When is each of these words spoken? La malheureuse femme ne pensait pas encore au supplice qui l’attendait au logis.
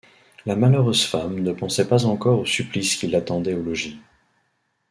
La 0.47 0.55
malheureuse 0.55 1.05
femme 1.05 1.37
ne 1.41 1.53
pensait 1.53 1.87
pas 1.87 2.05
encore 2.07 2.39
au 2.39 2.45
supplice 2.47 2.95
qui 2.95 3.05
l’attendait 3.07 3.53
au 3.53 3.61
logis. 3.61 3.99